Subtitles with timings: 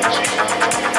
[0.00, 0.93] 何?